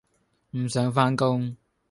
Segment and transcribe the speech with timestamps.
[0.57, 1.55] 唔想返工